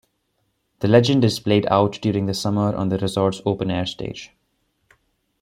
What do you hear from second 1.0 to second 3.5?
is played out during the summer on the resort's